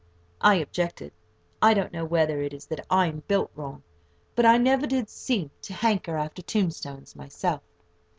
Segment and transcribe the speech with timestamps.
[0.41, 1.11] I objected.
[1.61, 3.83] I don't know whether it is that I am built wrong,
[4.33, 7.61] but I never did seem to hanker after tombstones myself.